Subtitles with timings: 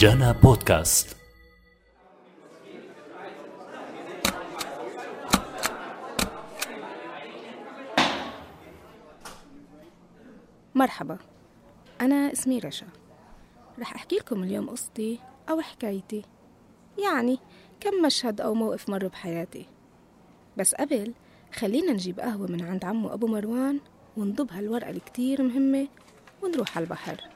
[0.00, 1.16] جانا بودكاست.
[10.74, 11.18] مرحبا.
[12.00, 12.86] أنا اسمي رشا.
[13.78, 15.18] رح أحكي لكم اليوم قصتي
[15.50, 16.22] أو حكايتي.
[16.98, 17.38] يعني
[17.80, 19.66] كم مشهد أو موقف مر بحياتي.
[20.56, 21.14] بس قبل
[21.54, 23.80] خلينا نجيب قهوة من عند عمو أبو مروان
[24.16, 25.88] ونضب هالورقة الكتير مهمة
[26.42, 27.29] ونروح على البحر.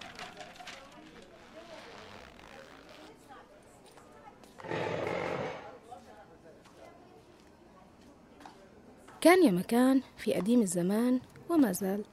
[9.24, 11.20] كان يا مكان في قديم الزمان
[11.50, 12.04] وما زال.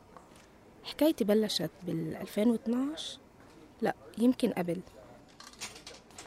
[0.84, 3.20] حكايتي بلشت بال 2012
[3.82, 4.82] لا يمكن قبل.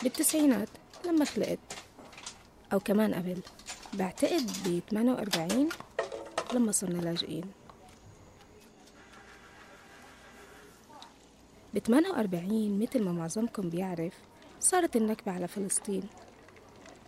[0.02, 0.68] بالتسعينات
[1.06, 1.58] لما خلقت
[2.72, 3.40] أو كمان قبل.
[3.94, 5.68] بعتقد ب 48
[6.54, 7.44] لما صرنا لاجئين.
[11.74, 14.14] ب 48 مثل ما معظمكم بيعرف
[14.60, 16.02] صارت النكبة على فلسطين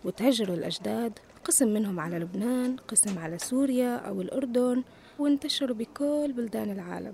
[0.05, 4.83] وتهجروا الأجداد قسم منهم على لبنان قسم على سوريا أو الأردن
[5.19, 7.13] وانتشروا بكل بلدان العالم.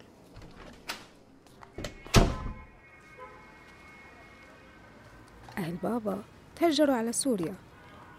[5.57, 6.23] أهل بابا
[6.55, 7.55] تهجروا على سوريا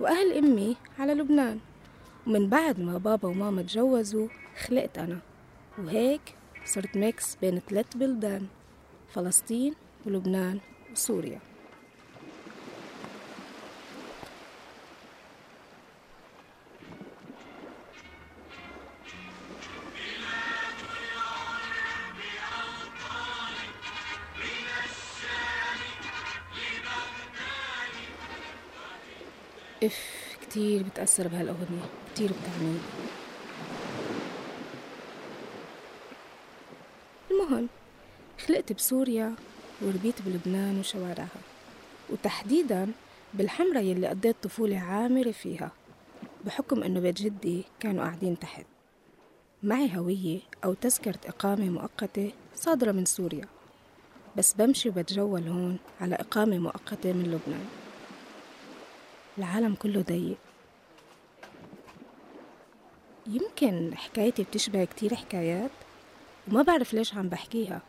[0.00, 1.58] وأهل أمي على لبنان.
[2.26, 4.28] ومن بعد ما بابا وماما تجوزوا
[4.66, 5.18] خلقت أنا.
[5.78, 6.34] وهيك
[6.64, 8.46] صرت ميكس بين ثلاث بلدان
[9.14, 9.74] فلسطين
[10.06, 10.60] ولبنان
[10.92, 11.40] وسوريا.
[29.86, 32.78] إف كتير بتأثر بهالأغنية كتير بتعني.
[37.30, 37.68] المهم
[38.46, 39.34] خلقت بسوريا
[39.82, 41.40] وربيت بلبنان وشوارعها
[42.10, 42.92] وتحديدا
[43.34, 45.70] بالحمرة يلي قضيت طفولة عامرة فيها
[46.44, 48.66] بحكم إنه بيت جدي كانوا قاعدين تحت.
[49.62, 53.45] معي هوية أو تذكرة إقامة مؤقتة صادرة من سوريا
[54.36, 57.83] بس بمشي وبتجول هون على إقامة مؤقتة من لبنان.
[59.39, 60.36] العالم كله ضيق.
[63.27, 65.70] يمكن حكايتي بتشبه كتير حكايات
[66.48, 67.83] وما بعرف ليش عم بحكيها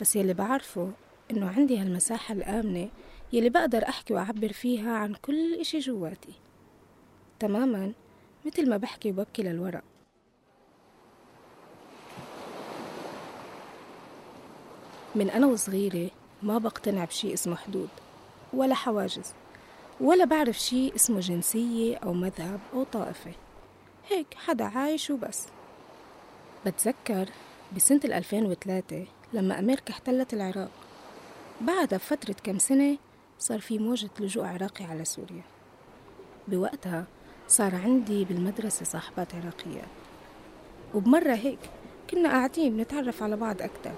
[0.00, 0.92] بس يلي بعرفه
[1.30, 2.88] إنه عندي هالمساحة الآمنة
[3.32, 6.32] يلي بقدر أحكي وأعبر فيها عن كل إشي جواتي.
[7.40, 7.92] تماما
[8.46, 9.84] مثل ما بحكي وببكي للورق.
[15.14, 16.10] من أنا وصغيرة
[16.42, 17.88] ما بقتنع بشي اسمه حدود
[18.52, 19.34] ولا حواجز.
[20.00, 23.32] ولا بعرف شي اسمه جنسية أو مذهب أو طائفة.
[24.08, 25.46] هيك حدا عايش وبس.
[26.66, 27.28] بتذكر
[27.76, 30.70] بسنة 2003 لما أمريكا احتلت العراق.
[31.60, 32.98] بعدها بفترة كم سنة
[33.38, 35.42] صار في موجة لجوء عراقي على سوريا.
[36.48, 37.04] بوقتها
[37.48, 39.88] صار عندي بالمدرسة صاحبات عراقيات
[40.94, 41.58] وبمرة هيك
[42.10, 43.92] كنا قاعدين نتعرف على بعض أكتر.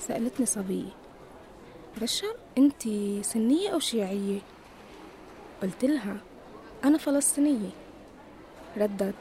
[0.00, 0.90] سألتني صبية
[2.02, 2.26] رشا
[2.58, 2.82] أنت
[3.24, 4.38] سنية أو شيعية؟
[5.62, 6.16] قلت لها
[6.84, 7.70] أنا فلسطينية.
[8.76, 9.14] ردت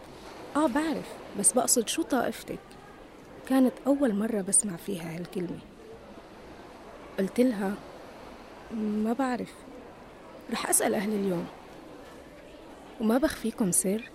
[0.56, 2.60] آه بعرف بس بقصد شو طائفتك.
[3.50, 5.60] كانت أول مرة بسمع فيها هالكلمة.
[7.20, 7.74] قلت لها
[8.72, 9.54] ما بعرف
[10.52, 11.48] رح أسأل أهل اليوم.
[13.02, 14.10] وما بخفيكم سر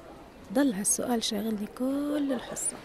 [0.52, 2.76] ضل هالسؤال شاغلني كل الحصة.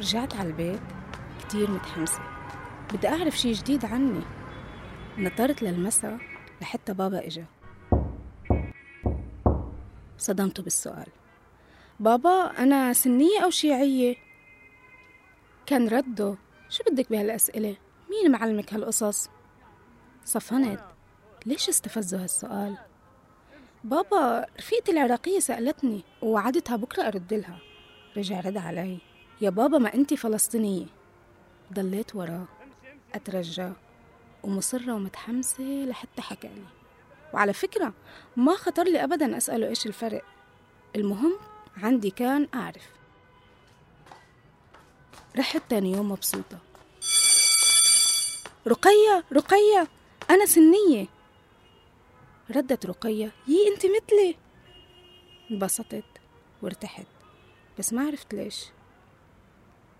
[0.00, 0.80] رجعت على البيت
[1.40, 2.35] كتير متحمسة.
[2.96, 4.22] بدي أعرف شي جديد عني.
[5.18, 6.18] نطرت للمسا
[6.60, 7.44] لحتى بابا إجا.
[10.18, 11.06] صدمته بالسؤال.
[12.00, 14.16] بابا أنا سنية أو شيعية؟
[15.66, 16.36] كان رده.
[16.68, 17.76] شو بدك بهالأسئلة؟
[18.10, 19.30] مين معلمك هالقصص؟
[20.24, 20.80] صفنت.
[21.46, 22.76] ليش استفزوا هالسؤال؟
[23.84, 27.58] بابا رفيقتي العراقية سألتني ووعدتها بكرة أرد لها.
[28.16, 28.98] رجع رد علي.
[29.40, 30.86] يا بابا ما أنت فلسطينية.
[31.72, 32.55] ضليت وراه.
[33.16, 33.72] أترجى
[34.42, 36.64] ومصرة ومتحمسة لحتى حكى لي
[37.34, 37.92] وعلى فكرة
[38.36, 40.24] ما خطر لي أبدا أسأله إيش الفرق.
[40.96, 41.34] المهم
[41.76, 42.88] عندي كان أعرف.
[45.36, 46.58] رحت تاني يوم مبسوطة.
[48.66, 49.88] رقية رقية
[50.30, 51.06] أنا سنية.
[52.50, 54.36] ردت رقية يي أنت مثلي.
[55.50, 56.04] انبسطت
[56.62, 57.06] وارتحت.
[57.78, 58.64] بس ما عرفت ليش.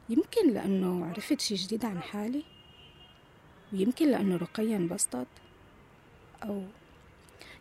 [0.08, 2.55] يمكن لأنه عرفت شي جديد عن حالي.
[3.76, 5.26] ويمكن لأنه رقية انبسطت
[6.42, 6.62] أو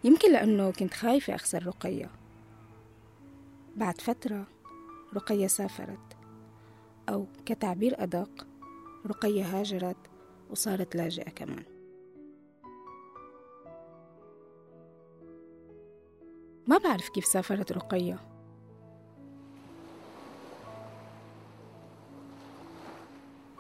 [0.04, 2.10] يمكن لأنه كنت خايفة أخسر رقية.
[3.76, 4.48] بعد فترة
[5.16, 6.18] رقية سافرت
[7.10, 8.48] أو كتعبير أدق
[9.08, 9.98] رقية هاجرت
[10.50, 11.64] وصارت لاجئة كمان.
[16.68, 18.20] ما بعرف كيف سافرت رقية.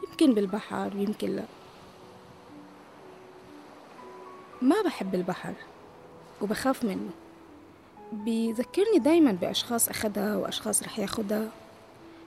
[0.08, 1.46] يمكن بالبحر يمكن لا.
[4.66, 5.54] ما بحب البحر
[6.42, 7.10] وبخاف منه.
[8.14, 11.50] بيذكرني دايما بأشخاص أخدها وأشخاص رح ياخدها.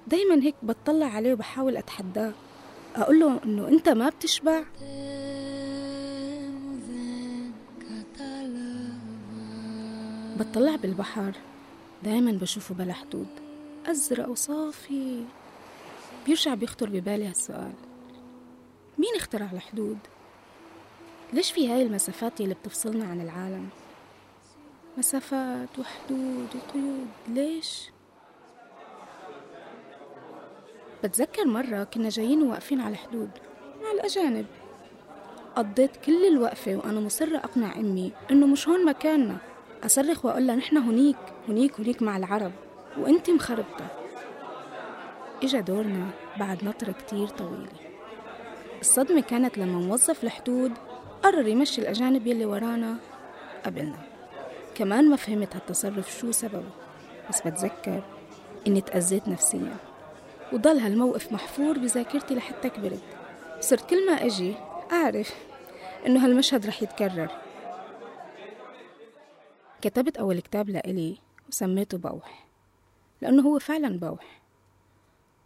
[0.06, 2.32] دايما هيك بتطلع عليه وبحاول أتحداه.
[2.96, 4.62] أقول له إنه أنت ما بتشبع؟
[10.38, 11.32] بتطلع بالبحر
[12.05, 13.26] دايما بشوفه بلا حدود.
[13.87, 15.25] أزرق وصافي.
[16.26, 17.73] بيرجع بيخطر ببالي هالسؤال.
[18.99, 19.99] مين اخترع الحدود؟
[21.32, 23.69] ليش في هاي المسافات اللي بتفصلنا عن العالم؟
[24.98, 27.90] مسافات وحدود وقيود ليش؟
[31.04, 33.30] بتذكر مرة كنا جايين واقفين على الحدود
[33.82, 34.46] مع الأجانب.
[35.56, 39.36] قضيت كل الوقفة وأنا مصرة أقنع أمي إنه مش هون مكاننا.
[39.84, 41.16] أصرخ وأقول لها نحن هنيك
[41.48, 42.52] هنيك هنيك مع العرب.
[42.98, 43.86] وأنت مخربطة.
[45.42, 47.72] إجا دورنا بعد نطرة كتير طويلة.
[48.81, 50.72] الصدمة كانت لما موظف الحدود
[51.23, 52.97] قرر يمشي الأجانب يلي ورانا
[53.65, 53.99] قبلنا.
[54.75, 56.70] كمان ما فهمت هالتصرف شو سببه
[57.29, 58.03] بس بتذكر
[58.67, 59.76] إني تأذيت نفسيا.
[60.53, 63.03] وضل هالموقف محفور بذاكرتي لحتى كبرت.
[63.61, 64.55] صرت كل ما أجي
[64.93, 65.35] أعرف
[66.06, 67.31] إنه هالمشهد رح يتكرر.
[69.81, 71.19] كتبت أول كتاب لإلي
[71.49, 72.47] وسميته بوح
[73.20, 74.41] لأنه هو فعلا بوح.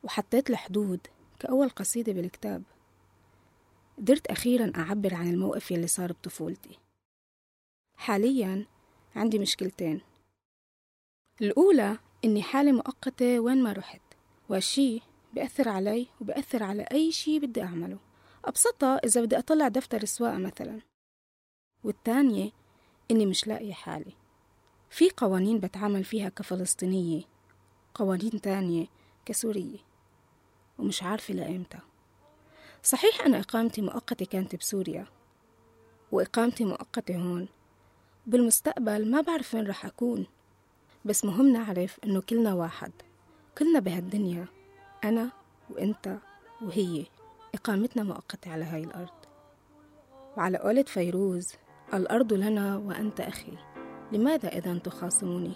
[0.02, 1.00] وحطيت الحدود
[1.38, 2.62] كأول قصيدة بالكتاب.
[4.02, 6.78] قدرت أخيرا أعبر عن الموقف يلي صار بطفولتي.
[7.96, 8.66] حاليا
[9.16, 10.00] عندي مشكلتين.
[11.42, 14.00] الأولى إني حالة مؤقتة وين ما رحت
[14.48, 15.00] وهالشي
[15.32, 17.98] بيأثر علي وبيأثر على أي شي بدي أعمله.
[18.44, 20.80] أبسطها إذا بدي أطلع دفتر السواقة مثلا.
[21.84, 22.50] والتانية
[23.10, 24.12] إني مش لاقية حالي.
[24.90, 27.22] في قوانين بتعامل فيها كفلسطينية
[27.94, 28.86] قوانين تانية
[29.24, 29.78] كسورية
[30.78, 31.78] ومش عارفة لإمتى.
[32.84, 35.06] صحيح أنا إقامتي مؤقتة كانت بسوريا
[36.12, 37.48] وإقامتي مؤقتة هون.
[38.26, 40.26] بالمستقبل ما بعرف وين رح أكون
[41.04, 42.92] بس مهم نعرف إنه كلنا واحد
[43.58, 44.46] كلنا بهالدنيا
[45.04, 45.30] أنا
[45.70, 46.18] وإنت
[46.62, 47.06] وهي.
[47.54, 49.08] إقامتنا مؤقتة على هاي الأرض.
[50.36, 51.52] وعلى قولة فيروز
[51.94, 53.52] الأرض لنا وأنت أخي
[54.12, 55.52] لماذا إذا تخاصموني؟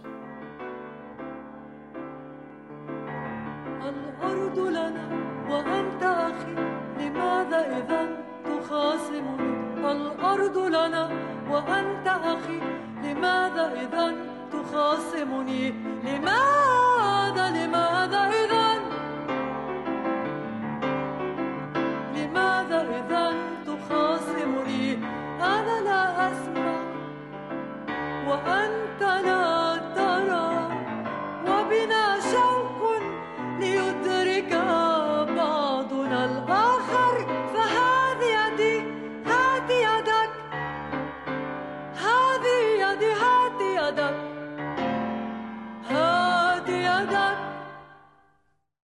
[3.88, 5.06] الأرض لنا
[5.50, 6.75] وأنت أخي.
[7.06, 8.08] لماذا إذا
[8.44, 9.56] تخاصمني؟
[9.92, 11.10] الأرض لنا
[11.50, 12.60] وأنت أخي
[13.02, 14.14] لماذا إذا
[14.52, 15.70] تخاصمني؟
[16.04, 16.75] لماذا